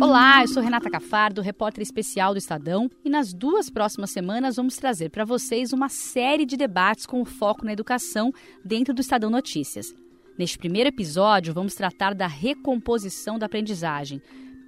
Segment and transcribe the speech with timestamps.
[0.00, 4.76] Olá, eu sou Renata Cafardo, repórter especial do Estadão, e nas duas próximas semanas vamos
[4.76, 8.32] trazer para vocês uma série de debates com foco na educação
[8.64, 9.94] dentro do Estadão Notícias.
[10.38, 14.22] Neste primeiro episódio, vamos tratar da recomposição da aprendizagem,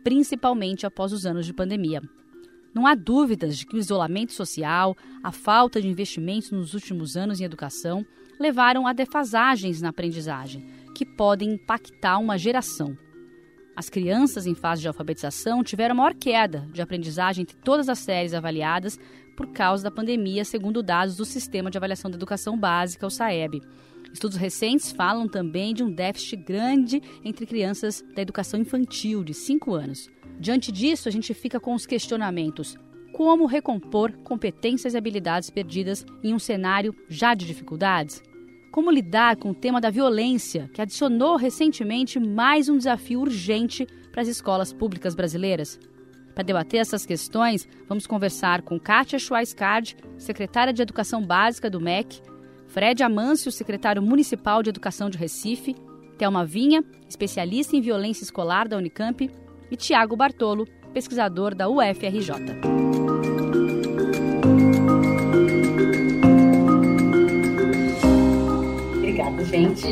[0.05, 2.03] principalmente após os anos de pandemia.
[2.75, 7.41] Não há dúvidas de que o isolamento social, a falta de investimentos nos últimos anos
[7.41, 8.05] em educação
[8.39, 12.95] levaram a defasagens na aprendizagem, que podem impactar uma geração.
[13.75, 18.35] As crianças em fase de alfabetização tiveram maior queda de aprendizagem entre todas as séries
[18.35, 18.99] avaliadas
[19.37, 23.63] por causa da pandemia, segundo dados do Sistema de Avaliação da Educação Básica, o SAEB.
[24.13, 29.75] Estudos recentes falam também de um déficit grande entre crianças da educação infantil de 5
[29.75, 30.11] anos.
[30.39, 32.77] Diante disso, a gente fica com os questionamentos:
[33.13, 38.23] como recompor competências e habilidades perdidas em um cenário já de dificuldades?
[38.73, 44.23] Como lidar com o tema da violência, que adicionou recentemente mais um desafio urgente para
[44.23, 45.79] as escolas públicas brasileiras?
[46.35, 52.23] Para debater essas questões, vamos conversar com Kátia Schweiscard, secretária de Educação Básica do MEC,
[52.67, 55.77] Fred Amâncio, secretário municipal de Educação de Recife,
[56.17, 59.31] Thelma Vinha, especialista em violência escolar da Unicamp,
[59.71, 62.72] e Tiago Bartolo, pesquisador da UFRJ.
[69.45, 69.87] Gente.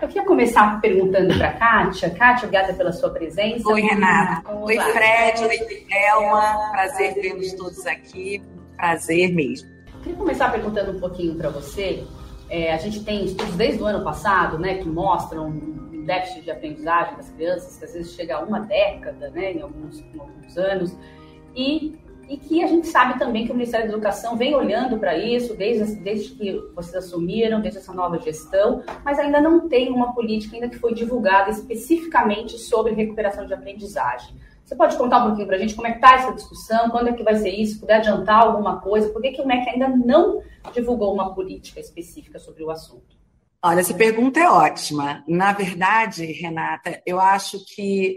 [0.00, 2.10] Eu queria começar perguntando para a Kátia.
[2.10, 3.68] Kátia, obrigada pela sua presença.
[3.68, 4.42] Oi, Renata.
[4.44, 4.84] Vamos oi, lá.
[4.86, 5.44] Fred.
[5.44, 6.70] Oi, Thelma.
[6.72, 8.42] Prazer vê-los todos aqui.
[8.76, 9.70] Prazer mesmo.
[9.94, 12.04] Eu queria começar perguntando um pouquinho para você.
[12.50, 16.50] É, a gente tem estudos desde o ano passado, né, que mostram um déficit de
[16.50, 20.58] aprendizagem das crianças, que às vezes chega a uma década, né, em alguns, em alguns
[20.58, 20.96] anos.
[21.54, 21.96] E
[22.32, 25.54] e que a gente sabe também que o Ministério da Educação vem olhando para isso
[25.54, 30.56] desde, desde que vocês assumiram, desde essa nova gestão, mas ainda não tem uma política
[30.56, 34.34] ainda que foi divulgada especificamente sobre recuperação de aprendizagem.
[34.64, 37.08] Você pode contar um pouquinho para a gente como é que está essa discussão, quando
[37.08, 39.88] é que vai ser isso, puder adiantar alguma coisa, por que, que o MEC ainda
[39.88, 40.40] não
[40.72, 43.20] divulgou uma política específica sobre o assunto?
[43.64, 45.22] Olha, essa pergunta é ótima.
[45.28, 48.16] Na verdade, Renata, eu acho que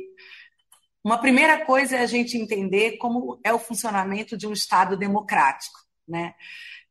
[1.05, 5.77] uma primeira coisa é a gente entender como é o funcionamento de um Estado democrático.
[6.07, 6.33] Né?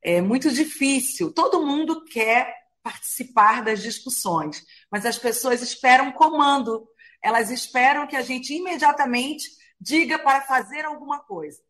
[0.01, 6.87] É muito difícil, todo mundo quer participar das discussões, mas as pessoas esperam comando,
[7.21, 9.49] elas esperam que a gente imediatamente
[9.81, 11.61] diga para fazer alguma coisa.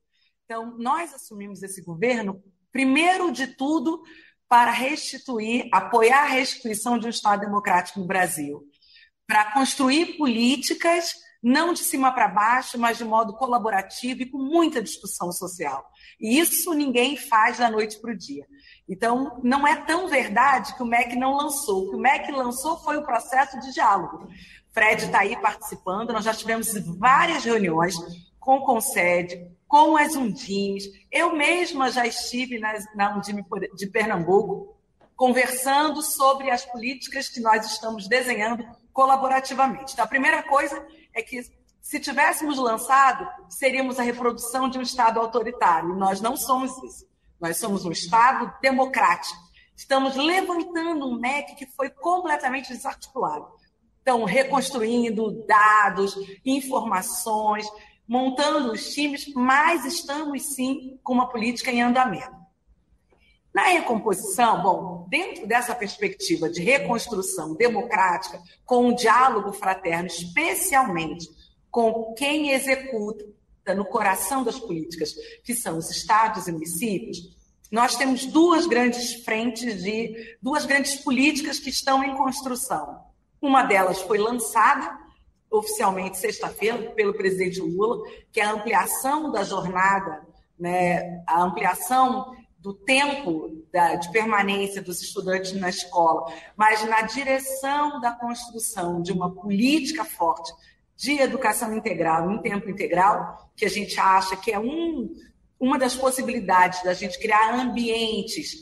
[0.44, 4.02] Então, nós assumimos esse governo, primeiro de tudo,
[4.46, 8.68] para restituir, apoiar a restituição de um Estado democrático no Brasil,
[9.26, 14.82] para construir políticas não de cima para baixo, mas de modo colaborativo e com muita
[14.82, 15.84] discussão social.
[16.18, 18.46] E isso ninguém faz da noite para o dia.
[18.88, 21.84] Então, não é tão verdade que o MEC não lançou.
[21.84, 24.26] O que o MEC lançou foi o processo de diálogo.
[24.72, 27.94] Fred está aí participando, nós já tivemos várias reuniões
[28.40, 30.84] com o Concede, com as Undines.
[31.12, 33.44] Eu mesma já estive na, na Undime
[33.76, 34.74] de Pernambuco,
[35.14, 39.92] conversando sobre as políticas que nós estamos desenhando colaborativamente.
[39.92, 41.42] Então, a primeira coisa é que
[41.80, 45.94] se tivéssemos lançado, seríamos a reprodução de um Estado autoritário.
[45.94, 47.06] Nós não somos isso.
[47.40, 49.38] Nós somos um Estado democrático.
[49.76, 53.46] Estamos levantando um MEC que foi completamente desarticulado.
[54.00, 56.14] Então, reconstruindo dados,
[56.44, 57.66] informações,
[58.06, 62.43] montando os times, mas estamos sim com uma política em andamento.
[63.54, 71.28] Na recomposição, bom, dentro dessa perspectiva de reconstrução democrática, com um diálogo fraterno, especialmente
[71.70, 73.24] com quem executa
[73.76, 77.32] no coração das políticas, que são os estados e municípios,
[77.70, 83.04] nós temos duas grandes frentes de duas grandes políticas que estão em construção.
[83.40, 84.98] Uma delas foi lançada
[85.48, 90.26] oficialmente sexta-feira pelo presidente Lula, que é a ampliação da jornada,
[90.58, 98.00] né, a ampliação do tempo da, de permanência dos estudantes na escola, mas na direção
[98.00, 100.50] da construção de uma política forte
[100.96, 105.14] de educação integral, em tempo integral, que a gente acha que é um,
[105.60, 108.54] uma das possibilidades da gente criar ambientes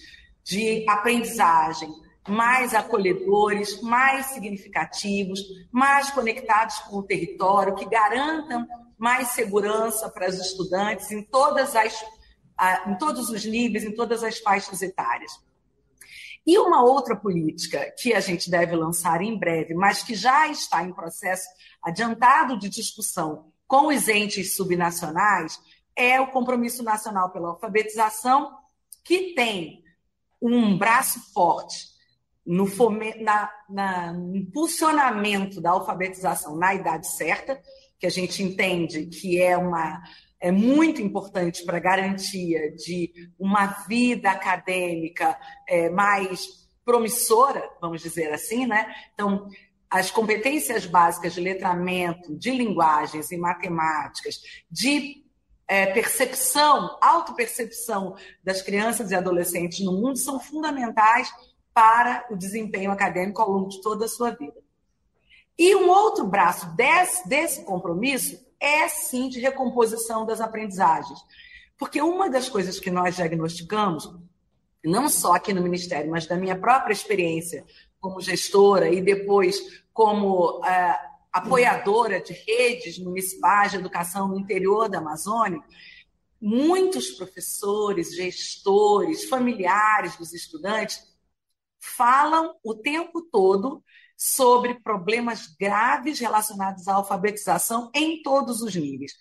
[0.42, 1.88] de aprendizagem
[2.26, 5.40] mais acolhedores, mais significativos,
[5.70, 8.66] mais conectados com o território, que garantam
[8.98, 12.04] mais segurança para os estudantes em todas as
[12.86, 15.32] em todos os níveis, em todas as faixas etárias.
[16.46, 20.82] E uma outra política que a gente deve lançar em breve, mas que já está
[20.82, 21.48] em processo
[21.82, 25.58] adiantado de discussão com os entes subnacionais,
[25.96, 28.52] é o Compromisso Nacional pela Alfabetização,
[29.04, 29.84] que tem
[30.40, 31.92] um braço forte
[32.44, 37.62] no, fomento, na, na, no impulsionamento da alfabetização na idade certa,
[37.98, 40.02] que a gente entende que é uma
[40.42, 48.32] é muito importante para a garantia de uma vida acadêmica é, mais promissora, vamos dizer
[48.32, 48.92] assim, né?
[49.14, 49.48] Então,
[49.88, 55.24] as competências básicas de letramento, de linguagens e matemáticas, de
[55.68, 61.32] é, percepção, autopercepção das crianças e adolescentes no mundo são fundamentais
[61.72, 64.60] para o desempenho acadêmico ao longo de toda a sua vida.
[65.56, 71.18] E um outro braço desse, desse compromisso é sim de recomposição das aprendizagens.
[71.76, 74.08] Porque uma das coisas que nós diagnosticamos,
[74.84, 77.66] não só aqui no Ministério, mas da minha própria experiência
[78.00, 84.98] como gestora e depois como uh, apoiadora de redes municipais de educação no interior da
[84.98, 85.60] Amazônia,
[86.40, 91.12] muitos professores, gestores, familiares dos estudantes
[91.80, 93.82] falam o tempo todo
[94.24, 99.14] sobre problemas graves relacionados à alfabetização em todos os níveis.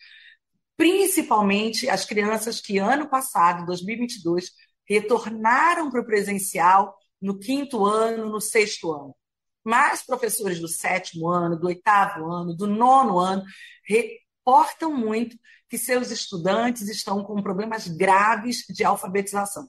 [0.78, 4.52] Principalmente as crianças que ano passado, 2022,
[4.88, 9.16] retornaram para o presencial no quinto ano, no sexto ano.
[9.64, 13.44] Mas professores do sétimo ano, do oitavo ano, do nono ano,
[13.84, 15.36] reportam muito
[15.68, 19.68] que seus estudantes estão com problemas graves de alfabetização.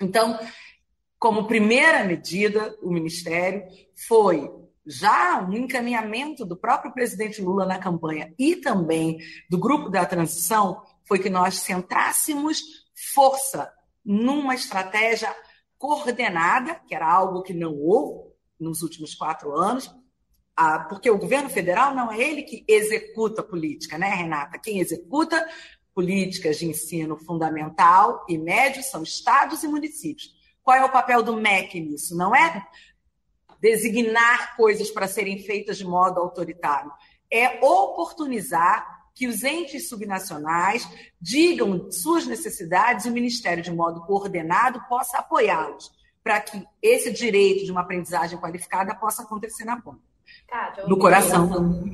[0.00, 0.38] Então,
[1.20, 3.62] como primeira medida, o Ministério
[4.08, 4.50] foi
[4.86, 9.18] já um encaminhamento do próprio presidente Lula na campanha e também
[9.48, 12.62] do grupo da transição, foi que nós centrássemos
[13.12, 13.70] força
[14.02, 15.32] numa estratégia
[15.76, 19.94] coordenada, que era algo que não houve nos últimos quatro anos,
[20.88, 24.58] porque o governo federal não é ele que executa política, né, Renata?
[24.58, 25.46] Quem executa
[25.94, 30.39] políticas de ensino fundamental e médio são estados e municípios.
[30.70, 32.16] Qual é o papel do MEC nisso?
[32.16, 32.64] Não é
[33.60, 36.92] designar coisas para serem feitas de modo autoritário,
[37.28, 40.88] é oportunizar que os entes subnacionais
[41.20, 45.90] digam suas necessidades e o Ministério, de modo coordenado, possa apoiá-los,
[46.22, 50.09] para que esse direito de uma aprendizagem qualificada possa acontecer na ponta.
[50.50, 51.48] Kátia, no coração.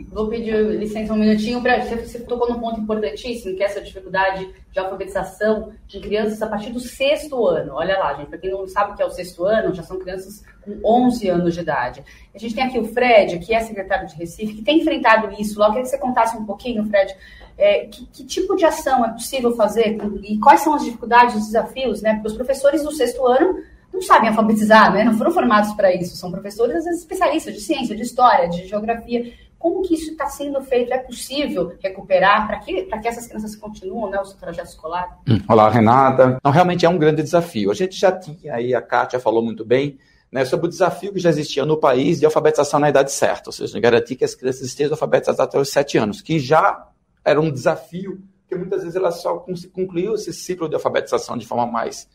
[0.08, 3.82] Vou pedir licença um minutinho para você, você tocou num ponto importantíssimo, que é essa
[3.82, 7.74] dificuldade de alfabetização de crianças a partir do sexto ano.
[7.74, 9.98] Olha lá, gente, para quem não sabe o que é o sexto ano, já são
[9.98, 12.02] crianças com 11 anos de idade.
[12.34, 15.58] A gente tem aqui o Fred, que é secretário de Recife, que tem enfrentado isso.
[15.58, 17.14] Lá, eu queria que você contasse um pouquinho, Fred,
[17.58, 21.46] é, que, que, tipo de ação é possível fazer e quais são as dificuldades, os
[21.46, 22.14] desafios, né?
[22.14, 23.62] Porque os professores do sexto ano
[23.96, 25.02] não sabem alfabetizar, né?
[25.02, 26.16] Não foram formados para isso.
[26.16, 29.32] São professores, às vezes, especialistas de ciência, de história, de geografia.
[29.58, 30.93] Como que isso está sendo feito?
[30.93, 35.19] É possível recuperar para que, que essas crianças continuem né, o seu trajeto escolar?
[35.26, 36.38] Hum, olá, Renata.
[36.44, 37.70] Não, realmente é um grande desafio.
[37.70, 39.98] A gente já tinha aí, a Kátia falou muito bem,
[40.31, 43.52] né, sobre o desafio que já existia no país de alfabetização na idade certa, ou
[43.52, 46.88] seja, garantir que as crianças estejam alfabetizadas até os sete anos, que já
[47.25, 51.66] era um desafio, porque muitas vezes ela só concluiu esse ciclo de alfabetização de forma
[51.66, 52.06] mais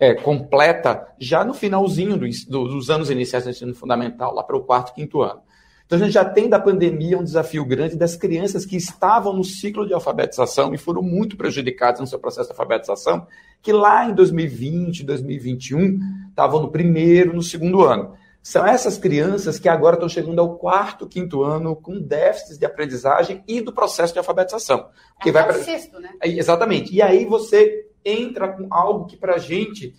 [0.00, 4.56] é, completa já no finalzinho do, do, dos anos iniciais do ensino fundamental, lá para
[4.56, 5.42] o quarto, quinto ano.
[5.84, 9.44] Então a gente já tem da pandemia um desafio grande das crianças que estavam no
[9.44, 13.26] ciclo de alfabetização e foram muito prejudicadas no seu processo de alfabetização,
[13.60, 15.98] que lá em 2020, 2021
[16.30, 18.14] estavam no primeiro, no segundo ano.
[18.42, 23.44] São essas crianças que agora estão chegando ao quarto, quinto ano com déficits de aprendizagem
[23.46, 24.88] e do processo de alfabetização.
[25.20, 26.10] Que vai para sexto, né?
[26.22, 26.94] Exatamente.
[26.94, 29.94] E aí você entra com algo que para a gente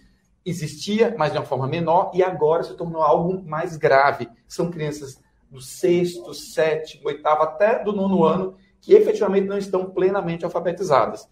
[0.46, 4.30] existia, mas de uma forma menor, e agora se tornou algo mais grave.
[4.48, 10.46] São crianças do sexto, sétimo, oitavo, até do nono ano, que efetivamente não estão plenamente
[10.46, 11.30] alfabetizadas.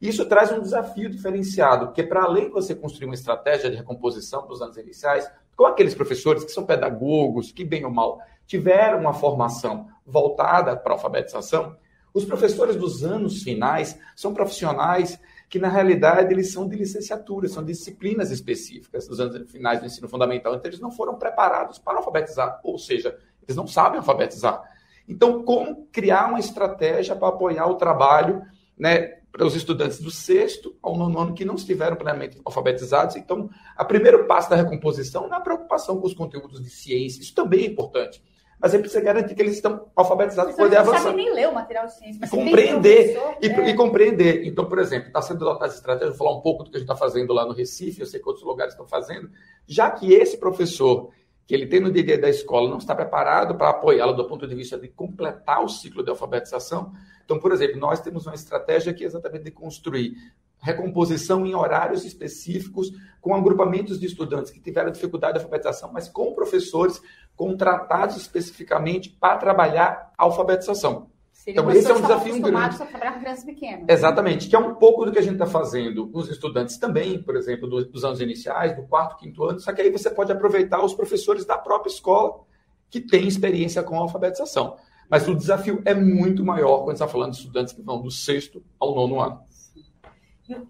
[0.00, 4.46] Isso traz um desafio diferenciado, porque para além de você construir uma estratégia de recomposição
[4.46, 9.12] dos anos iniciais, com aqueles professores que são pedagogos, que bem ou mal tiveram uma
[9.12, 11.76] formação voltada para a alfabetização,
[12.12, 15.18] os professores dos anos finais são profissionais
[15.52, 20.08] que na realidade eles são de licenciatura, são disciplinas específicas dos anos finais do ensino
[20.08, 24.62] fundamental, então eles não foram preparados para alfabetizar, ou seja, eles não sabem alfabetizar.
[25.06, 28.40] Então, como criar uma estratégia para apoiar o trabalho
[28.78, 33.16] né, para os estudantes do sexto ao nono ano que não estiveram plenamente alfabetizados?
[33.16, 37.34] Então, o primeiro passo da recomposição é a preocupação com os conteúdos de ciência, isso
[37.34, 38.22] também é importante
[38.62, 40.98] mas ele precisa garantir que eles estão alfabetizados para poder avançar.
[40.98, 42.18] Não sabe nem ler o material de ciência.
[42.20, 43.18] Mas compreender.
[43.42, 43.70] E, é.
[43.70, 44.46] e, compreender.
[44.46, 46.88] Então, por exemplo, está sendo adotada estratégia, vou falar um pouco do que a gente
[46.88, 49.28] está fazendo lá no Recife, eu sei que outros lugares estão fazendo,
[49.66, 51.10] já que esse professor
[51.44, 54.54] que ele tem no dia da escola não está preparado para apoiá-lo do ponto de
[54.54, 56.92] vista de completar o ciclo de alfabetização.
[57.24, 60.14] Então, por exemplo, nós temos uma estratégia que é exatamente de construir
[60.62, 66.32] recomposição em horários específicos, com agrupamentos de estudantes que tiveram dificuldade de alfabetização, mas com
[66.32, 67.02] professores
[67.36, 71.10] contratados especificamente para trabalhar a alfabetização.
[71.32, 72.76] Seria então, esse é um desafio grande.
[72.76, 73.84] A trabalhar com crianças pequenas.
[73.88, 77.20] Exatamente, que é um pouco do que a gente está fazendo com os estudantes também,
[77.20, 80.84] por exemplo, dos anos iniciais, do quarto, quinto ano, só que aí você pode aproveitar
[80.84, 82.44] os professores da própria escola
[82.88, 84.76] que têm experiência com a alfabetização.
[85.10, 88.62] Mas o desafio é muito maior quando está falando de estudantes que vão do sexto
[88.78, 89.40] ao nono ano.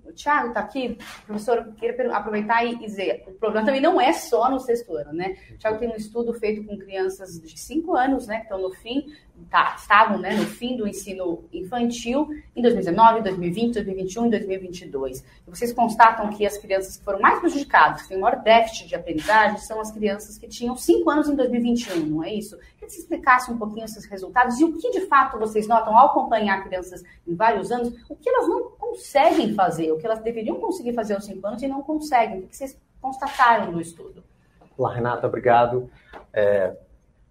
[0.04, 4.12] O Thiago está aqui, professor, eu queria aproveitar e dizer, o problema também não é
[4.12, 5.36] só no sexto ano, né?
[5.52, 8.72] O Thiago tem um estudo feito com crianças de 5 anos, né, que estão no
[8.72, 9.06] fim,
[9.50, 15.20] tá, estavam né, no fim do ensino infantil em 2019, 2020, 2021 e 2022.
[15.20, 18.94] E vocês constatam que as crianças que foram mais prejudicadas, que têm maior déficit de
[18.94, 22.56] aprendizagem, são as crianças que tinham 5 anos em 2021, não é isso?
[22.56, 25.96] Queria que você explicasse um pouquinho esses resultados e o que de fato vocês notam
[25.96, 30.20] ao acompanhar crianças em vários anos, o que elas não conseguem fazer, o que elas
[30.20, 34.22] deveriam conseguir fazer aos 5 anos e não conseguem, o que vocês constataram no estudo?
[34.76, 35.90] Olá, Renata, obrigado.
[36.32, 36.74] É,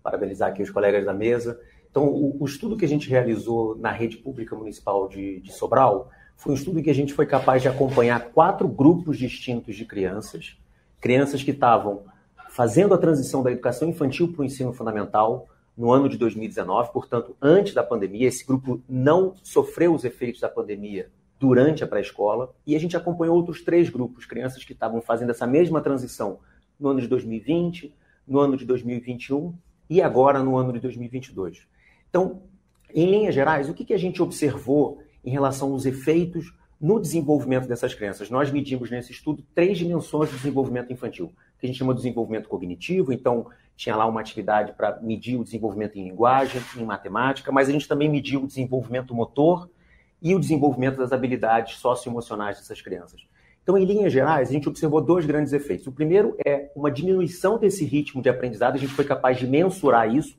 [0.03, 1.59] parabenizar aqui os colegas da mesa.
[1.91, 6.09] Então, o, o, estudo que a gente realizou na rede pública municipal de, de Sobral
[6.37, 10.57] foi um estudo que a gente foi capaz de acompanhar quatro grupos distintos de crianças,
[11.01, 12.03] crianças que estavam
[12.49, 17.35] fazendo a transição da educação infantil para o ensino fundamental no ano de 2019, portanto,
[17.41, 18.27] antes da pandemia.
[18.27, 22.53] Esse grupo não sofreu os efeitos da pandemia durante a pré-escola.
[22.65, 26.39] E a gente acompanhou outros três grupos, crianças que estavam fazendo essa mesma transição
[26.79, 27.93] no ano de 2020,
[28.27, 29.53] no ano de 2021
[29.89, 31.67] e agora no ano de 2022.
[32.11, 32.43] Então,
[32.93, 37.67] em linhas gerais, o que, que a gente observou em relação aos efeitos no desenvolvimento
[37.67, 38.29] dessas crianças?
[38.29, 42.49] Nós medimos nesse estudo três dimensões do desenvolvimento infantil, que a gente chama de desenvolvimento
[42.49, 47.69] cognitivo, então tinha lá uma atividade para medir o desenvolvimento em linguagem, em matemática, mas
[47.69, 49.69] a gente também mediu o desenvolvimento motor
[50.21, 53.21] e o desenvolvimento das habilidades socioemocionais dessas crianças.
[53.63, 55.87] Então, em linhas gerais, a gente observou dois grandes efeitos.
[55.87, 60.13] O primeiro é uma diminuição desse ritmo de aprendizado, a gente foi capaz de mensurar
[60.13, 60.35] isso,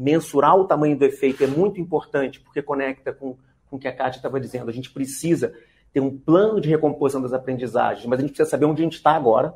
[0.00, 3.36] mensurar o tamanho do efeito é muito importante, porque conecta com,
[3.68, 4.70] com o que a Kátia estava dizendo.
[4.70, 5.52] A gente precisa
[5.92, 8.94] ter um plano de recomposição das aprendizagens, mas a gente precisa saber onde a gente
[8.94, 9.54] está agora.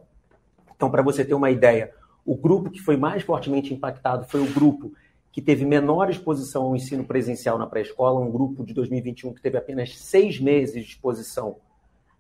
[0.77, 1.95] Então, para você ter uma ideia,
[2.27, 4.93] o grupo que foi mais fortemente impactado foi o grupo
[5.33, 9.57] que teve menor exposição ao ensino presencial na pré-escola, um grupo de 2021 que teve
[9.57, 11.57] apenas seis meses de exposição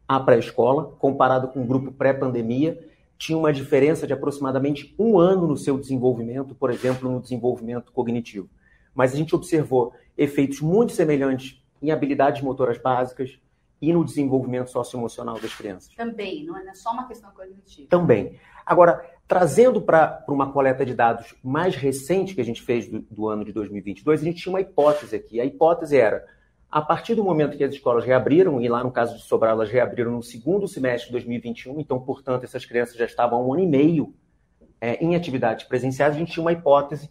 [0.09, 2.79] à pré-escola, comparado com o grupo pré-pandemia
[3.25, 8.51] tinha uma diferença de aproximadamente um ano no seu desenvolvimento, por exemplo, no desenvolvimento cognitivo.
[8.95, 13.39] Mas a gente observou efeitos muito semelhantes em habilidades motoras básicas
[13.81, 15.95] e no desenvolvimento socioemocional das crianças.
[15.95, 17.89] Também, não é só uma questão cognitiva.
[17.89, 18.39] Também.
[18.67, 23.27] Agora, trazendo para uma coleta de dados mais recente que a gente fez do, do
[23.27, 25.41] ano de 2022, a gente tinha uma hipótese aqui.
[25.41, 26.27] A hipótese era
[26.75, 29.71] a partir do momento que as escolas reabriram, e lá no caso de Sobral, elas
[29.71, 33.63] reabriram no segundo semestre de 2021, então, portanto, essas crianças já estavam há um ano
[33.63, 34.13] e meio
[34.81, 37.09] é, em atividades presenciais, a gente tinha uma hipótese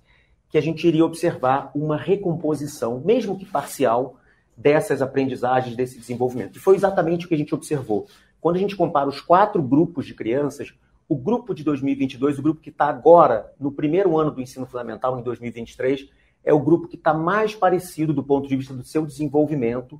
[0.50, 4.18] que a gente iria observar uma recomposição, mesmo que parcial,
[4.58, 6.58] dessas aprendizagens, desse desenvolvimento.
[6.58, 8.06] E foi exatamente o que a gente observou.
[8.42, 10.74] Quando a gente compara os quatro grupos de crianças,
[11.08, 15.18] o grupo de 2022, o grupo que está agora no primeiro ano do ensino fundamental,
[15.18, 16.10] em 2023,
[16.44, 20.00] é o grupo que está mais parecido do ponto de vista do seu desenvolvimento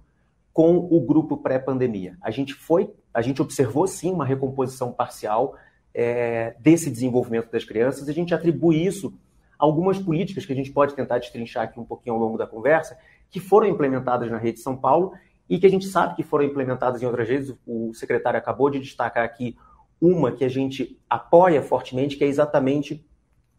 [0.52, 2.18] com o grupo pré-pandemia.
[2.22, 5.56] A gente foi, a gente observou sim uma recomposição parcial
[5.94, 8.08] é, desse desenvolvimento das crianças.
[8.08, 9.14] A gente atribui isso
[9.58, 12.46] a algumas políticas que a gente pode tentar destrinchar aqui um pouquinho ao longo da
[12.46, 12.98] conversa,
[13.30, 15.14] que foram implementadas na rede São Paulo
[15.50, 17.54] e que a gente sabe que foram implementadas em outras redes.
[17.66, 19.56] O secretário acabou de destacar aqui
[20.00, 23.04] uma que a gente apoia fortemente, que é exatamente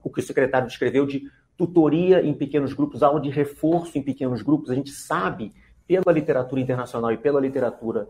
[0.03, 1.25] o que o secretário descreveu de
[1.57, 4.71] tutoria em pequenos grupos, aula de reforço em pequenos grupos.
[4.71, 5.53] A gente sabe,
[5.87, 8.09] pela literatura internacional e pela literatura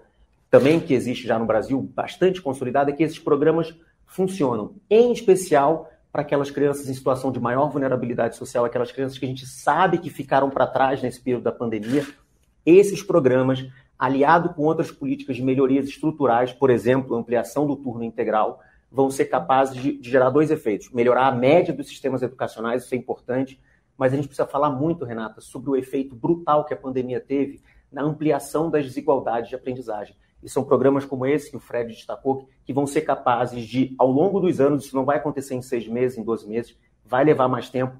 [0.50, 3.74] também que existe já no Brasil, bastante consolidada, que esses programas
[4.06, 9.24] funcionam, em especial para aquelas crianças em situação de maior vulnerabilidade social, aquelas crianças que
[9.24, 12.06] a gente sabe que ficaram para trás nesse período da pandemia.
[12.64, 13.66] Esses programas,
[13.98, 18.60] aliado com outras políticas de melhorias estruturais, por exemplo, ampliação do turno integral,
[18.94, 22.94] vão ser capazes de, de, gerar dois efeitos: melhorar a média dos sistemas educacionais, isso
[22.94, 23.60] é importante,
[23.98, 27.60] mas a gente precisa falar muito, Renata, sobre o efeito brutal que a pandemia teve
[27.90, 30.14] na ampliação das desigualdades de aprendizagem.
[30.40, 34.10] E são programas como esse que o Fred destacou, que vão ser capazes de, ao
[34.10, 37.48] longo dos anos, isso não vai acontecer em seis meses, em 12 meses, vai levar
[37.48, 37.96] mais tempo,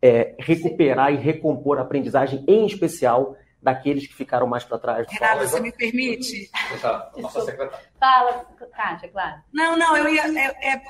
[0.00, 5.06] é, recuperar e recompor a aprendizagem, em especial daqueles que ficaram mais para trás.
[5.10, 6.50] Renata, você me permite?
[7.98, 9.42] Fala, Kátia, claro.
[9.52, 10.22] Não, não, eu ia.
[10.38, 10.82] É, é,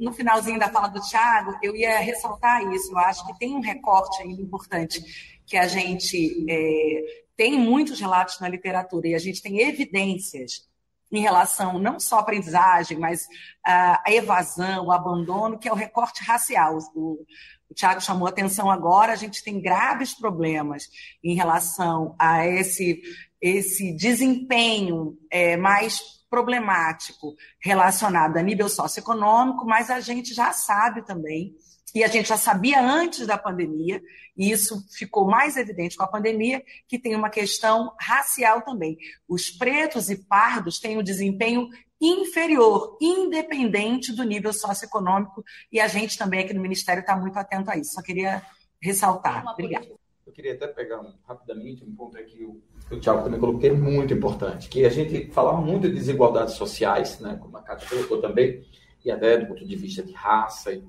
[0.00, 2.92] no finalzinho da fala do Thiago, eu ia ressaltar isso.
[2.92, 5.02] Eu acho que tem um recorte aí importante
[5.46, 10.68] que a gente é, tem muitos relatos na literatura e a gente tem evidências
[11.12, 13.26] em relação não só à aprendizagem, mas
[13.64, 16.78] à evasão, o abandono, que é o recorte racial.
[16.94, 17.24] O,
[17.70, 20.88] o Tiago chamou atenção agora, a gente tem graves problemas
[21.22, 23.02] em relação a esse,
[23.40, 31.54] esse desempenho é, mais problemático relacionado a nível socioeconômico, mas a gente já sabe também
[31.94, 34.02] e a gente já sabia antes da pandemia,
[34.36, 38.98] e isso ficou mais evidente com a pandemia, que tem uma questão racial também.
[39.28, 41.68] Os pretos e pardos têm um desempenho
[42.00, 47.70] inferior, independente do nível socioeconômico, e a gente também aqui no Ministério está muito atento
[47.70, 47.92] a isso.
[47.92, 48.42] Só queria
[48.82, 49.46] ressaltar.
[49.46, 49.86] Obrigada.
[50.26, 52.46] Eu queria até pegar um, rapidamente um ponto aqui
[52.88, 55.94] que o Tiago também colocou, que é muito importante, que a gente falava muito de
[55.94, 58.66] desigualdades sociais, né, como a Cátia colocou também,
[59.04, 60.82] e até do ponto de vista de raça e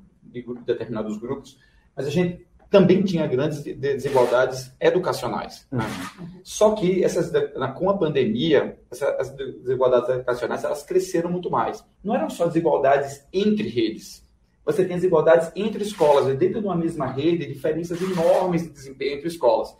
[0.44, 1.58] de determinados grupos,
[1.96, 5.66] mas a gente também tinha grandes desigualdades educacionais.
[5.72, 5.86] Né?
[6.20, 6.28] Uhum.
[6.44, 7.32] Só que essas,
[7.78, 11.86] com a pandemia, essas desigualdades educacionais elas cresceram muito mais.
[12.04, 14.26] Não eram só desigualdades entre redes.
[14.66, 16.26] Você tem desigualdades entre escolas.
[16.38, 19.76] Dentro de uma mesma rede, diferenças enormes de desempenho entre escolas.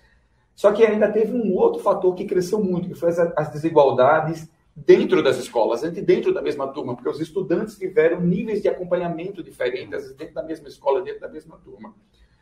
[0.56, 4.48] Só que ainda teve um outro fator que cresceu muito, que foi as, as desigualdades
[4.76, 10.14] dentro das escolas, dentro da mesma turma, porque os estudantes tiveram níveis de acompanhamento diferentes,
[10.16, 11.96] dentro da mesma escola, dentro da mesma turma.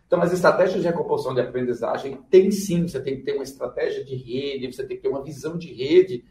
[0.08, 4.04] Então, as estratégias de recomposição de aprendizagem tem sim, você tem que ter uma estratégia
[4.04, 6.26] de rede, você tem que ter uma visão de rede,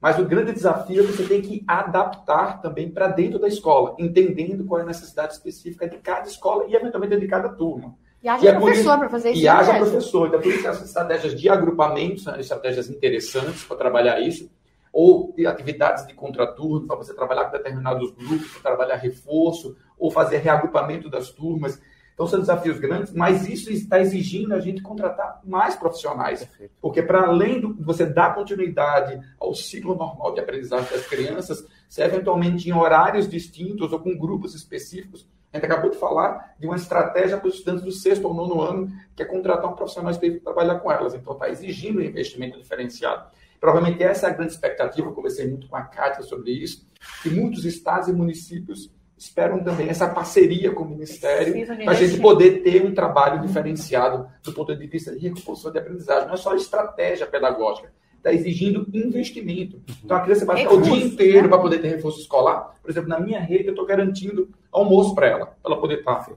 [0.00, 3.94] mas o grande desafio é que você tem que adaptar também para dentro da escola,
[3.98, 7.94] entendendo qual é a necessidade específica de cada escola e, eventualmente, de cada turma.
[8.22, 9.42] E haja é professor para fazer isso.
[9.42, 10.28] E haja professor.
[10.28, 14.50] Então, por isso, as estratégias de agrupamento são estratégias interessantes para trabalhar isso
[14.92, 21.08] ou atividades de contraturno para você trabalhar com determinados grupos, trabalhar reforço, ou fazer reagrupamento
[21.08, 21.80] das turmas.
[22.12, 26.40] Então, são desafios grandes, mas isso está exigindo a gente contratar mais profissionais.
[26.40, 26.72] Perfeito.
[26.80, 32.02] Porque, para além de você dar continuidade ao ciclo normal de aprendizagem das crianças, se
[32.02, 36.76] eventualmente em horários distintos ou com grupos específicos, a gente acabou de falar de uma
[36.76, 40.44] estratégia para os estudantes do sexto ou nono ano, que é contratar um profissional específico
[40.44, 41.14] para trabalhar com elas.
[41.14, 43.26] Então, está exigindo um investimento diferenciado.
[43.62, 46.84] Provavelmente essa é a grande expectativa, eu conversei muito com a Kátia sobre isso,
[47.22, 52.20] que muitos estados e municípios esperam também essa parceria com o Ministério para a gente
[52.20, 56.26] poder ter um trabalho diferenciado do ponto de vista de recomposição de aprendizagem.
[56.26, 59.80] Não é só estratégia pedagógica, está exigindo investimento.
[60.04, 61.48] Então a criança vai ficar o dia inteiro né?
[61.48, 62.74] para poder ter reforço escolar.
[62.82, 66.16] Por exemplo, na minha rede, eu estou garantindo almoço para ela, para ela poder estar
[66.16, 66.32] tá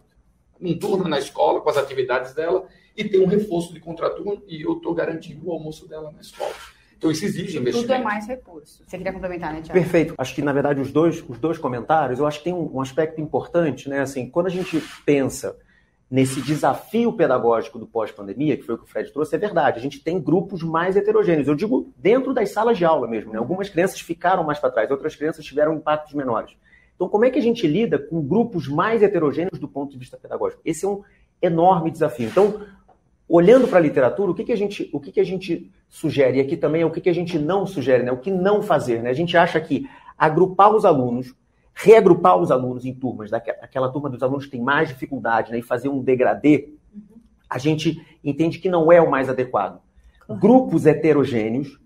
[0.61, 4.61] um turno na escola com as atividades dela e ter um reforço de contraturno e
[4.61, 6.53] eu estou garantindo o almoço dela na escola.
[6.97, 7.87] Então isso exige investimento.
[7.87, 8.83] Tudo é mais recurso.
[8.85, 9.79] Você queria complementar, né, Tiago?
[9.79, 10.13] Perfeito.
[10.17, 12.81] Acho que, na verdade, os dois, os dois comentários, eu acho que tem um, um
[12.81, 13.99] aspecto importante, né?
[13.99, 15.57] Assim, quando a gente pensa
[16.09, 19.79] nesse desafio pedagógico do pós-pandemia, que foi o que o Fred trouxe, é verdade.
[19.79, 21.47] A gente tem grupos mais heterogêneos.
[21.47, 23.33] Eu digo dentro das salas de aula mesmo.
[23.33, 23.37] Né?
[23.37, 26.55] Algumas crianças ficaram mais para trás, outras crianças tiveram impactos menores.
[26.95, 30.15] Então, como é que a gente lida com grupos mais heterogêneos do ponto de vista
[30.15, 30.61] pedagógico?
[30.63, 31.03] Esse é um
[31.41, 32.29] enorme desafio.
[32.29, 32.61] Então,
[33.27, 36.37] olhando para a literatura, o que, que, a gente, o que, que a gente sugere?
[36.37, 38.11] E aqui também é o que, que a gente não sugere, né?
[38.11, 39.01] o que não fazer.
[39.01, 39.09] Né?
[39.09, 41.33] A gente acha que agrupar os alunos,
[41.73, 45.59] reagrupar os alunos em turmas, aquela turma dos alunos que tem mais dificuldade, né?
[45.59, 46.69] e fazer um degradê,
[47.49, 49.81] a gente entende que não é o mais adequado.
[50.27, 51.79] Grupos heterogêneos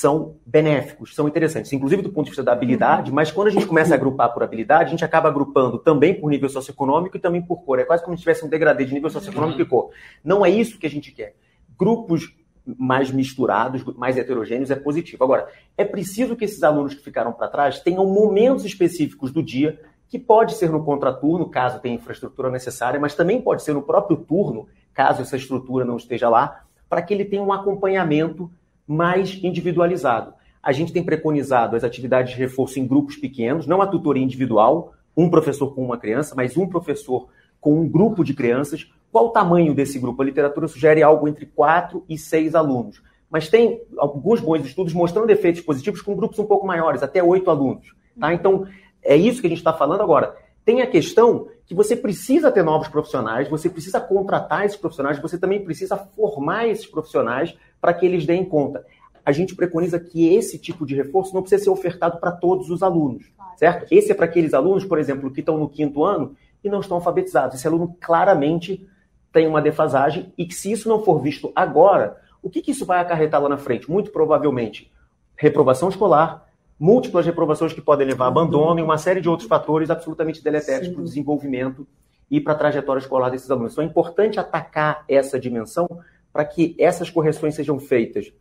[0.00, 3.66] são benéficos, são interessantes, inclusive do ponto de vista da habilidade, mas quando a gente
[3.66, 7.42] começa a agrupar por habilidade, a gente acaba agrupando também por nível socioeconômico e também
[7.42, 7.78] por cor.
[7.78, 9.90] É quase como se tivesse um degradê de nível socioeconômico e cor.
[10.24, 11.36] Não é isso que a gente quer.
[11.78, 12.34] Grupos
[12.64, 15.22] mais misturados, mais heterogêneos, é positivo.
[15.22, 19.78] Agora, é preciso que esses alunos que ficaram para trás tenham momentos específicos do dia,
[20.08, 24.16] que pode ser no contraturno, caso tenha infraestrutura necessária, mas também pode ser no próprio
[24.16, 28.50] turno, caso essa estrutura não esteja lá, para que ele tenha um acompanhamento
[28.90, 30.34] mais individualizado.
[30.60, 34.94] A gente tem preconizado as atividades de reforço em grupos pequenos, não a tutoria individual,
[35.16, 37.28] um professor com uma criança, mas um professor
[37.60, 38.90] com um grupo de crianças.
[39.12, 40.20] Qual o tamanho desse grupo?
[40.20, 43.00] A literatura sugere algo entre quatro e seis alunos.
[43.30, 47.48] Mas tem alguns bons estudos mostrando efeitos positivos com grupos um pouco maiores, até oito
[47.48, 47.94] alunos.
[48.18, 48.34] Tá?
[48.34, 48.66] Então,
[49.04, 50.34] é isso que a gente está falando agora.
[50.64, 55.38] Tem a questão que você precisa ter novos profissionais, você precisa contratar esses profissionais, você
[55.38, 58.84] também precisa formar esses profissionais para que eles deem conta.
[59.24, 62.82] A gente preconiza que esse tipo de reforço não precisa ser ofertado para todos os
[62.82, 63.86] alunos, certo?
[63.90, 66.96] Esse é para aqueles alunos, por exemplo, que estão no quinto ano e não estão
[66.96, 67.56] alfabetizados.
[67.56, 68.86] Esse aluno claramente
[69.32, 72.86] tem uma defasagem e que se isso não for visto agora, o que, que isso
[72.86, 73.90] vai acarretar lá na frente?
[73.90, 74.90] Muito provavelmente
[75.36, 76.46] reprovação escolar,
[76.78, 80.88] múltiplas reprovações que podem levar a abandono e uma série de outros fatores absolutamente deletérios
[80.88, 81.86] para o desenvolvimento
[82.30, 83.72] e para a trajetória escolar desses alunos.
[83.72, 85.88] Então é importante atacar essa dimensão
[86.32, 88.32] para que essas correções sejam feitas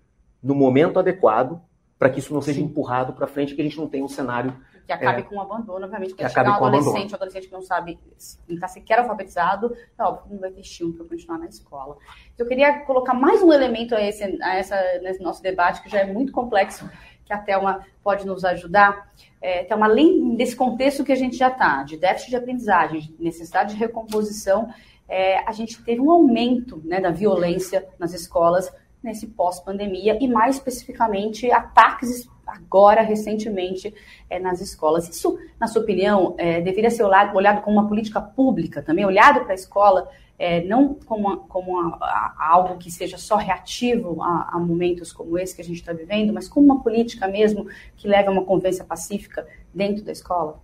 [0.42, 1.62] no momento adequado,
[1.98, 2.66] para que isso não seja Sim.
[2.66, 4.56] empurrado para frente, que a gente não tenha um cenário
[4.90, 7.62] que acabe é, com o abandono, obviamente, que chegar um adolescente, um adolescente que não
[7.62, 8.00] sabe,
[8.48, 11.96] não está sequer alfabetizado, é óbvio não vai ter estímulo para continuar na escola.
[12.36, 16.00] Eu queria colocar mais um elemento a esse, a essa, nesse nosso debate, que já
[16.00, 16.90] é muito complexo,
[17.24, 19.12] que a Thelma pode nos ajudar.
[19.40, 23.24] É, Thelma, além desse contexto que a gente já está, de déficit de aprendizagem, de
[23.24, 24.74] necessidade de recomposição,
[25.10, 30.58] é, a gente teve um aumento né, da violência nas escolas nesse pós-pandemia e, mais
[30.58, 33.94] especificamente, ataques agora, recentemente,
[34.30, 35.08] é, nas escolas.
[35.08, 39.42] Isso, na sua opinião, é, deveria ser olhado, olhado como uma política pública também, olhado
[39.42, 44.58] para a escola, é, não como, como a, a, algo que seja só reativo a,
[44.60, 47.68] momentos como esse que a gente está vivendo, mas como uma política mesmo
[47.98, 50.60] que leve a uma convivência pacífica dentro da escola?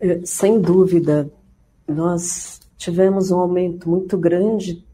[0.00, 1.30] É, sem dúvida,
[1.86, 4.84] nós tivemos um aumento muito grande.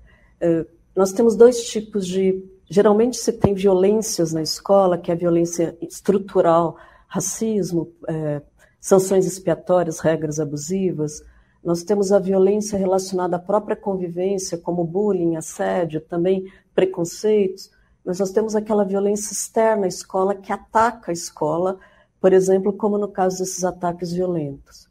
[0.40, 5.16] É, nós temos dois tipos de Geralmente se tem violências na escola, que é a
[5.16, 8.42] violência estrutural, racismo, é,
[8.80, 11.22] sanções expiatórias, regras abusivas.
[11.62, 16.44] Nós temos a violência relacionada à própria convivência, como bullying, assédio, também
[16.74, 17.70] preconceitos.
[18.04, 21.78] Mas nós temos aquela violência externa à escola que ataca a escola,
[22.20, 24.85] por exemplo, como no caso desses ataques violentos.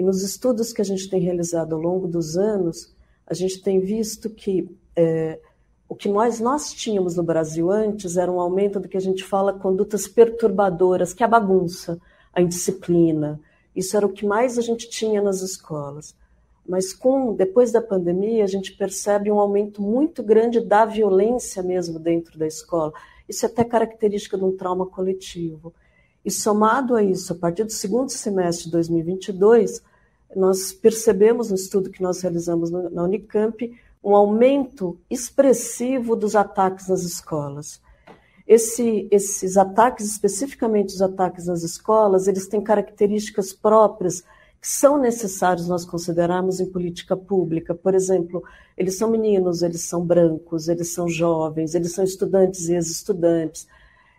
[0.00, 2.90] E nos estudos que a gente tem realizado ao longo dos anos,
[3.26, 5.38] a gente tem visto que é,
[5.86, 9.22] o que nós, nós tínhamos no Brasil antes era um aumento do que a gente
[9.22, 12.00] fala condutas perturbadoras, que é a bagunça,
[12.32, 13.38] a indisciplina.
[13.76, 16.16] Isso era o que mais a gente tinha nas escolas.
[16.66, 21.98] Mas com depois da pandemia, a gente percebe um aumento muito grande da violência mesmo
[21.98, 22.90] dentro da escola.
[23.28, 25.74] Isso é até característica de um trauma coletivo.
[26.24, 29.89] E somado a isso, a partir do segundo semestre de 2022,
[30.34, 37.02] nós percebemos no estudo que nós realizamos na Unicamp um aumento expressivo dos ataques nas
[37.02, 37.80] escolas.
[38.46, 44.24] Esse, esses ataques, especificamente os ataques nas escolas, eles têm características próprias
[44.60, 47.74] que são necessários nós considerarmos em política pública.
[47.74, 48.42] Por exemplo,
[48.76, 53.66] eles são meninos, eles são brancos, eles são jovens, eles são estudantes e ex-estudantes.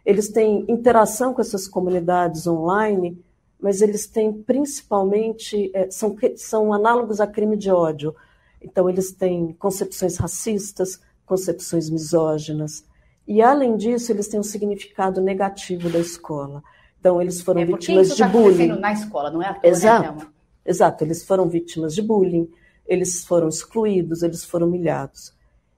[0.03, 3.21] Eles têm interação com essas comunidades online,
[3.61, 8.15] mas eles têm principalmente, é, são, são análogos a crime de ódio
[8.61, 12.85] então, eles têm concepções racistas, concepções misóginas.
[13.27, 16.61] E, além disso, eles têm um significado negativo da escola.
[16.99, 18.67] Então, eles foram é vítimas de tá bullying.
[18.79, 20.25] na escola, não é à toa, né, Exato.
[20.25, 20.31] Né,
[20.63, 22.47] Exato, eles foram vítimas de bullying,
[22.85, 25.33] eles foram excluídos, eles foram humilhados.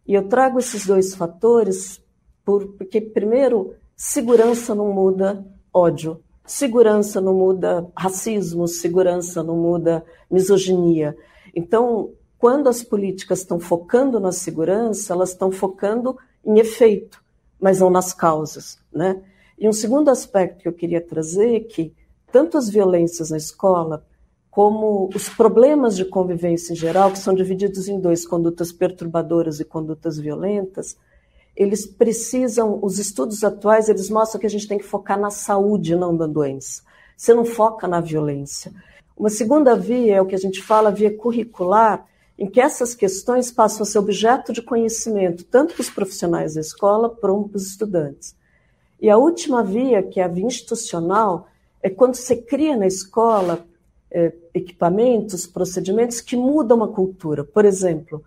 [0.05, 2.03] E eu trago esses dois fatores
[2.43, 11.15] por, porque, primeiro, segurança não muda ódio, segurança não muda racismo, segurança não muda misoginia.
[11.55, 17.23] Então, quando as políticas estão focando na segurança, elas estão focando em efeito,
[17.59, 18.77] mas não nas causas.
[18.91, 19.21] Né?
[19.57, 21.93] E um segundo aspecto que eu queria trazer é que
[22.31, 24.05] tanto as violências na escola,
[24.49, 29.65] como os problemas de convivência em geral, que são divididos em dois, condutas perturbadoras e
[29.65, 30.97] condutas violentas,
[31.55, 35.95] eles precisam, os estudos atuais, eles mostram que a gente tem que focar na saúde,
[35.95, 36.81] não na doença.
[37.15, 38.73] Você não foca na violência.
[39.15, 42.05] Uma segunda via é o que a gente fala via curricular,
[42.37, 46.61] em que essas questões passam a ser objeto de conhecimento, tanto para os profissionais da
[46.61, 48.35] escola, como para os estudantes.
[48.99, 51.47] E a última via, que é a via institucional,
[51.81, 53.65] é quando você cria na escola
[54.09, 57.43] é, equipamentos, procedimentos que mudam a cultura.
[57.43, 58.23] Por exemplo,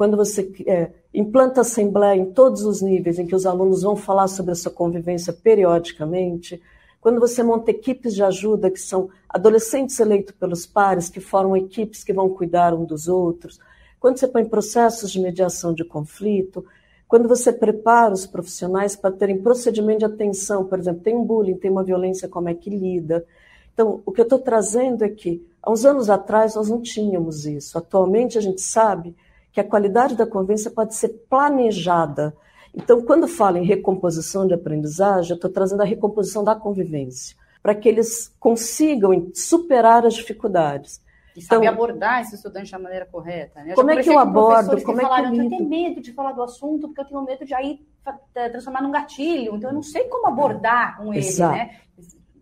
[0.00, 4.28] quando você é, implanta assembleia em todos os níveis, em que os alunos vão falar
[4.28, 6.58] sobre a sua convivência periodicamente,
[7.02, 12.02] quando você monta equipes de ajuda, que são adolescentes eleitos pelos pares, que formam equipes
[12.02, 13.60] que vão cuidar um dos outros,
[14.00, 16.64] quando você põe processos de mediação de conflito,
[17.06, 21.58] quando você prepara os profissionais para terem procedimento de atenção, por exemplo, tem um bullying,
[21.58, 23.22] tem uma violência, como é que lida.
[23.74, 27.44] Então, o que eu estou trazendo é que, há uns anos atrás, nós não tínhamos
[27.44, 27.76] isso.
[27.76, 29.14] Atualmente, a gente sabe
[29.52, 32.34] que a qualidade da convivência pode ser planejada
[32.74, 37.74] então, quando falo em recomposição de aprendizagem, eu estou trazendo a recomposição da convivência, para
[37.74, 41.02] que eles consigam superar as dificuldades.
[41.36, 43.62] E então, saber abordar esse estudante da maneira correta.
[43.62, 43.74] Né?
[43.74, 44.82] Como é que eu abordo?
[44.82, 47.44] Como é que eu, eu tenho medo de falar do assunto, porque eu tenho medo
[47.44, 47.84] de aí
[48.34, 49.56] eh, transformar num gatilho.
[49.56, 51.56] Então, eu não sei como abordar com ele, Exato.
[51.56, 51.76] né?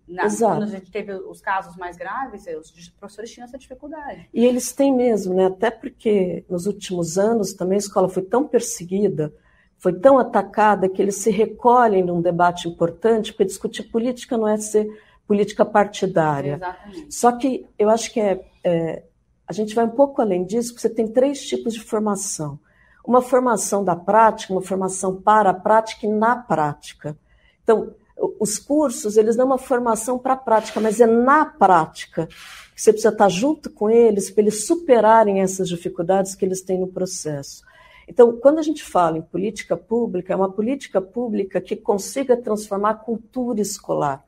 [0.08, 0.28] Na.
[0.28, 4.28] Quando a gente teve os casos mais graves, os professores tinham essa dificuldade.
[4.32, 5.46] E eles têm mesmo, né?
[5.46, 9.32] Até porque nos últimos anos também a escola foi tão perseguida
[9.78, 14.56] foi tão atacada que eles se recolhem num debate importante, porque discutir política não é
[14.56, 14.88] ser
[15.26, 16.54] política partidária.
[16.54, 17.14] Exatamente.
[17.14, 19.04] Só que eu acho que é, é,
[19.46, 22.58] a gente vai um pouco além disso, porque você tem três tipos de formação.
[23.06, 27.16] Uma formação da prática, uma formação para a prática e na prática.
[27.62, 27.94] Então,
[28.38, 32.26] os cursos, eles dão uma formação para a prática, mas é na prática
[32.74, 36.78] que você precisa estar junto com eles para eles superarem essas dificuldades que eles têm
[36.78, 37.62] no processo.
[38.08, 42.90] Então, quando a gente fala em política pública, é uma política pública que consiga transformar
[42.90, 44.24] a cultura escolar.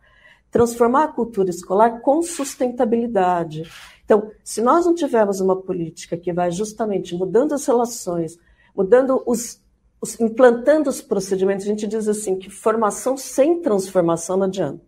[0.50, 3.70] Transformar a cultura escolar com sustentabilidade.
[4.05, 8.37] Então, se nós não tivermos uma política que vai justamente mudando as relações,
[8.76, 9.60] mudando os,
[10.01, 14.81] os implantando os procedimentos, a gente diz assim que formação sem transformação não adianta.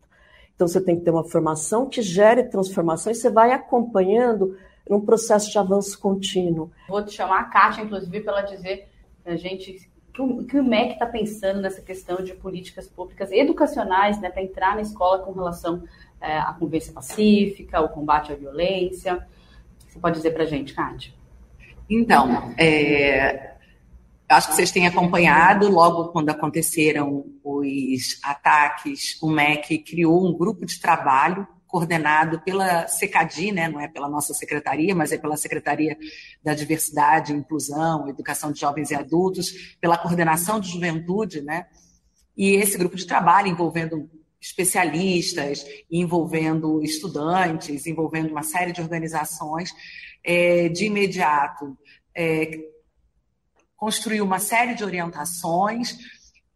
[0.54, 4.56] Então, você tem que ter uma formação que gere transformação e você vai acompanhando
[4.88, 6.70] num processo de avanço contínuo.
[6.88, 8.88] Vou te chamar a Kátia, inclusive, para ela dizer
[9.24, 14.20] a gente que o, que o MEC está pensando nessa questão de políticas públicas educacionais,
[14.20, 15.82] né, para entrar na escola com relação
[16.20, 19.26] é, à convivência pacífica, o combate à violência.
[19.88, 21.12] Você pode dizer para a gente, Kátia?
[21.88, 23.51] Então, é,
[24.32, 30.66] acho que vocês têm acompanhado, logo quando aconteceram os ataques, o MEC criou um grupo
[30.66, 35.96] de trabalho coordenado pela SECADI, né, não é pela nossa secretaria, mas é pela Secretaria
[36.44, 41.66] da Diversidade, Inclusão, Educação de Jovens e Adultos, pela Coordenação de Juventude, né,
[42.36, 49.72] e esse grupo de trabalho envolvendo especialistas, envolvendo estudantes, envolvendo uma série de organizações,
[50.22, 51.76] é, de imediato
[52.14, 52.50] é,
[53.82, 55.98] construiu uma série de orientações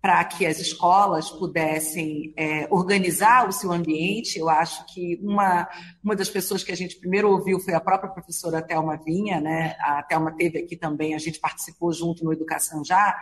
[0.00, 4.38] para que as escolas pudessem é, organizar o seu ambiente.
[4.38, 5.68] Eu acho que uma,
[6.04, 9.74] uma das pessoas que a gente primeiro ouviu foi a própria professora Thelma Vinha, né?
[9.80, 13.18] A Thelma teve aqui também, a gente participou junto no Educação Já,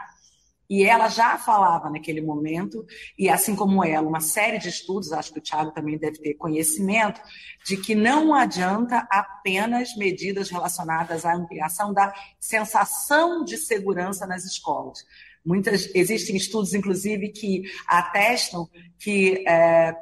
[0.68, 2.86] e ela já falava naquele momento,
[3.18, 6.34] e assim como ela, uma série de estudos, acho que o Tiago também deve ter
[6.34, 7.20] conhecimento,
[7.64, 15.04] de que não adianta apenas medidas relacionadas à ampliação da sensação de segurança nas escolas.
[15.44, 18.66] Muitas, existem estudos, inclusive, que atestam
[18.98, 19.94] que é,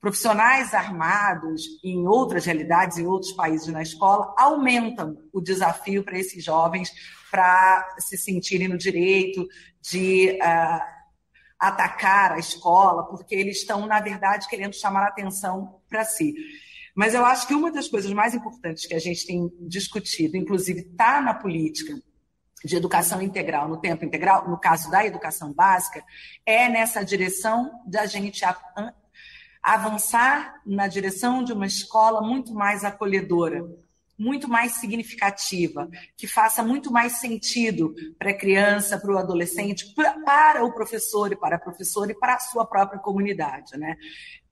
[0.00, 6.42] profissionais armados em outras realidades, em outros países na escola, aumentam o desafio para esses
[6.42, 6.90] jovens
[7.30, 9.46] para se sentirem no direito
[9.80, 10.80] de uh,
[11.58, 16.34] atacar a escola, porque eles estão, na verdade, querendo chamar a atenção para si.
[16.94, 20.80] Mas eu acho que uma das coisas mais importantes que a gente tem discutido, inclusive
[20.80, 21.94] está na política,
[22.64, 26.04] de educação integral no tempo integral, no caso da educação básica,
[26.44, 28.42] é nessa direção da gente
[29.62, 33.64] avançar na direção de uma escola muito mais acolhedora,
[34.20, 39.94] muito mais significativa, que faça muito mais sentido para a criança, para o adolescente,
[40.26, 43.96] para o professor e para a professora e para a sua própria comunidade, né?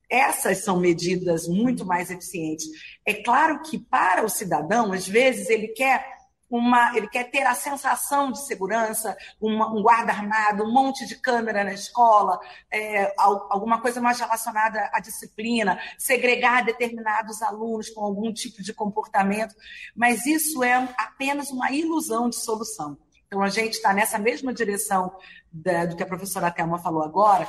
[0.08, 2.66] Essas são medidas muito mais eficientes.
[3.04, 6.17] É claro que para o cidadão, às vezes ele quer
[6.50, 11.16] uma, ele quer ter a sensação de segurança, uma, um guarda armado, um monte de
[11.16, 18.32] câmera na escola, é, alguma coisa mais relacionada à disciplina, segregar determinados alunos com algum
[18.32, 19.54] tipo de comportamento,
[19.94, 22.96] mas isso é apenas uma ilusão de solução.
[23.26, 25.14] Então, a gente está nessa mesma direção
[25.52, 27.46] da, do que a professora Thelma falou agora,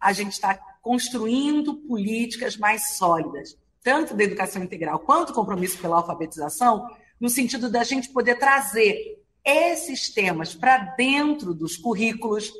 [0.00, 6.88] a gente está construindo políticas mais sólidas, tanto da educação integral quanto compromisso pela alfabetização,
[7.20, 12.50] no sentido da gente poder trazer esses temas para dentro dos currículos,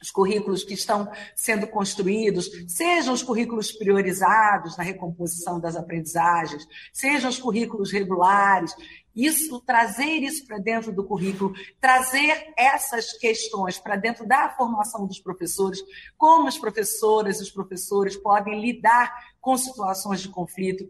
[0.00, 7.30] os currículos que estão sendo construídos, sejam os currículos priorizados na recomposição das aprendizagens, sejam
[7.30, 8.74] os currículos regulares,
[9.16, 15.20] isso trazer isso para dentro do currículo, trazer essas questões para dentro da formação dos
[15.20, 15.80] professores,
[16.18, 20.84] como as professoras e os professores podem lidar com situações de conflito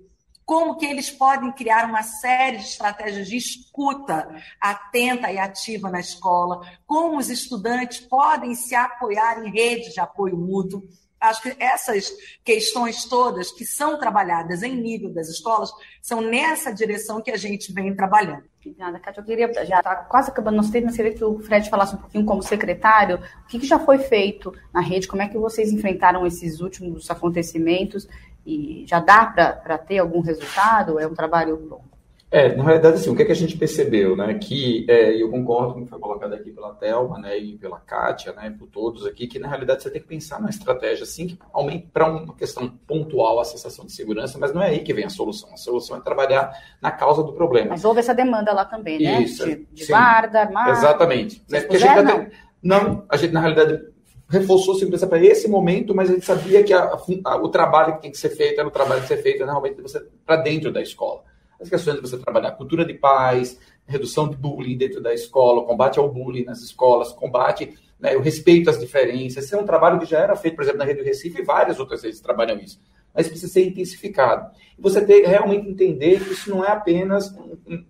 [0.45, 4.29] como que eles podem criar uma série de estratégias de escuta
[4.61, 10.37] atenta e ativa na escola, como os estudantes podem se apoiar em redes de apoio
[10.37, 10.83] mútuo.
[11.21, 12.13] Acho que essas
[12.45, 15.71] questões todas que são trabalhadas em nível das escolas
[16.03, 18.45] são nessa direção que a gente vem trabalhando.
[18.59, 19.21] Obrigada, Cátia.
[19.21, 21.99] Eu queria, já está quase acabando nosso tempo, mas queria que o Fred falasse um
[21.99, 25.73] pouquinho como secretário, o que, que já foi feito na rede, como é que vocês
[25.73, 28.07] enfrentaram esses últimos acontecimentos
[28.47, 30.99] e já dá para ter algum resultado?
[30.99, 31.95] É um trabalho longo?
[32.35, 34.35] É, na realidade, assim, o que, é que a gente percebeu, né?
[34.35, 37.39] Que é, eu concordo com o que foi colocado aqui pela Thelma, né?
[37.39, 38.53] E pela Kátia, né?
[38.59, 41.87] Por todos aqui, que na realidade você tem que pensar numa estratégia assim que aumente
[41.93, 45.11] para uma questão pontual a sensação de segurança, mas não é aí que vem a
[45.11, 45.49] solução.
[45.55, 46.53] A solução é trabalhar
[46.83, 47.69] na causa do problema.
[47.69, 49.23] Mas houve essa demanda lá também, né?
[49.23, 50.73] Isso, de, de guarda, armada.
[50.73, 51.41] Exatamente.
[51.49, 51.61] Né?
[51.61, 52.27] Porque a gente não.
[52.61, 53.94] não, a gente na realidade
[54.29, 58.03] reforçou segurança para esse momento, mas a gente sabia que a, a, o trabalho que
[58.03, 59.77] tem que ser feito era o trabalho que ser feito realmente
[60.25, 61.23] para dentro da escola.
[61.61, 65.99] As questões de você trabalhar cultura de paz, redução de bullying dentro da escola, combate
[65.99, 69.45] ao bullying nas escolas, combate né, o respeito às diferenças.
[69.45, 71.45] Esse é um trabalho que já era feito, por exemplo, na Rede do Recife, e
[71.45, 72.81] várias outras redes trabalham isso.
[73.15, 74.51] Mas precisa ser intensificado.
[74.79, 77.33] Você ter, realmente entender que isso não é apenas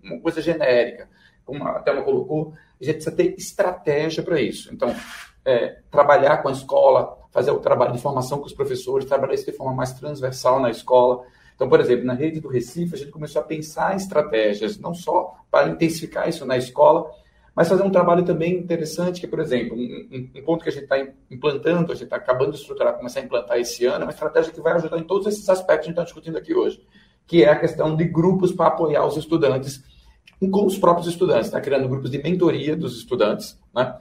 [0.03, 1.09] uma coisa genérica.
[1.43, 4.71] Como a Thelma colocou, a gente precisa ter estratégia para isso.
[4.73, 4.95] Então,
[5.45, 9.45] é, trabalhar com a escola, fazer o trabalho de formação com os professores, trabalhar isso
[9.45, 11.23] de forma mais transversal na escola.
[11.55, 15.35] Então, por exemplo, na rede do Recife, a gente começou a pensar estratégias, não só
[15.49, 17.09] para intensificar isso na escola,
[17.55, 20.83] mas fazer um trabalho também interessante, que, por exemplo, um, um ponto que a gente
[20.83, 20.99] está
[21.31, 24.51] implantando, a gente está acabando de estruturar, começar a implantar esse ano, é uma estratégia
[24.51, 26.85] que vai ajudar em todos esses aspectos que a gente está discutindo aqui hoje,
[27.25, 29.81] que é a questão de grupos para apoiar os estudantes,
[30.51, 33.97] com os próprios estudantes, está criando grupos de mentoria dos estudantes, né?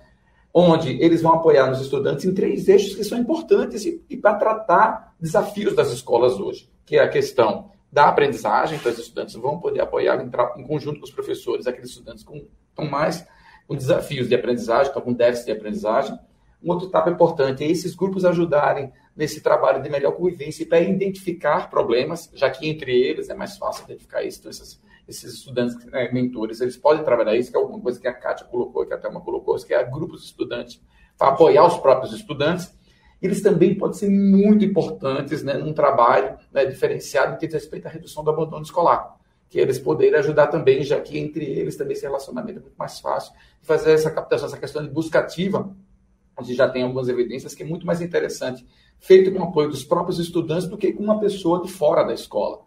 [0.54, 4.36] Onde eles vão apoiar os estudantes em três eixos que são importantes e, e para
[4.36, 9.58] tratar desafios das escolas hoje, que é a questão da aprendizagem, então os estudantes vão
[9.58, 13.26] poder apoiar em, em conjunto com os professores, aqueles estudantes com, com mais
[13.66, 16.18] com desafios de aprendizagem, estão com déficit de aprendizagem.
[16.62, 21.70] Um outro etapa importante é esses grupos ajudarem nesse trabalho de melhor convivência para identificar
[21.70, 24.40] problemas, já que entre eles é mais fácil identificar isso.
[24.40, 28.08] Então, esses, esses estudantes, né, mentores, eles podem trabalhar isso, que é alguma coisa que
[28.08, 30.80] a Kátia colocou, que a Thelma colocou, que é grupos estudantes,
[31.18, 32.74] para apoiar os próprios estudantes.
[33.20, 37.90] Eles também podem ser muito importantes né, num trabalho né, diferenciado que diz respeito à
[37.90, 39.16] redução do abandono escolar
[39.48, 42.98] que eles poderem ajudar também, já que entre eles também esse relacionamento é muito mais
[42.98, 43.32] fácil.
[43.62, 45.72] Fazer essa captação, essa questão de busca ativa,
[46.42, 48.66] gente já tem algumas evidências que é muito mais interessante,
[48.98, 52.12] feito com o apoio dos próprios estudantes do que com uma pessoa de fora da
[52.12, 52.62] escola.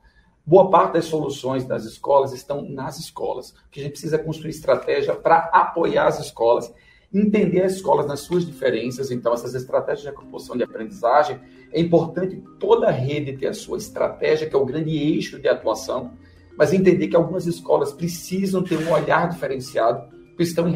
[0.48, 3.50] Boa parte das soluções das escolas estão nas escolas.
[3.50, 6.74] O que a gente precisa é construir estratégia para apoiar as escolas,
[7.14, 9.12] entender as escolas nas suas diferenças.
[9.12, 11.38] Então, essas estratégias de composição de aprendizagem,
[11.74, 16.14] é importante toda rede ter a sua estratégia, que é o grande eixo de atuação
[16.58, 20.76] mas entender que algumas escolas precisam ter um olhar diferenciado, estão em,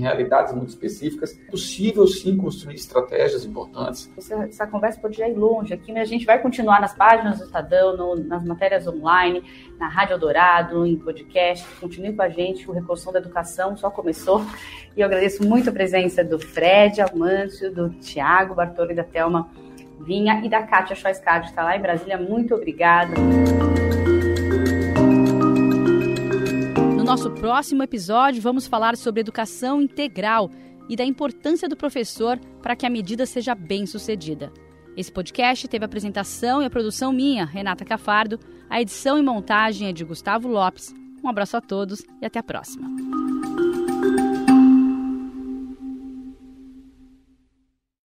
[0.00, 1.38] realidades muito específicas.
[1.38, 4.10] É possível, sim, construir estratégias importantes.
[4.16, 7.44] Essa, essa conversa podia ir longe aqui, mas a gente vai continuar nas páginas do
[7.44, 9.42] Estadão, no, nas matérias online,
[9.78, 11.66] na Rádio Eldorado, em podcast.
[11.80, 14.44] Continue com a gente, o Reconstrução da Educação só começou.
[14.96, 19.50] E eu agradeço muito a presença do Fred Almâncio, do Tiago Bartoli, da Thelma
[20.00, 22.18] Vinha e da Kátia Schoiscard, que está lá em Brasília.
[22.18, 23.14] Muito obrigada.
[27.12, 30.50] Nosso próximo episódio, vamos falar sobre educação integral
[30.88, 34.50] e da importância do professor para que a medida seja bem sucedida.
[34.96, 39.88] Esse podcast teve a apresentação e a produção minha, Renata Cafardo, a edição e montagem
[39.88, 40.94] é de Gustavo Lopes.
[41.22, 42.88] Um abraço a todos e até a próxima.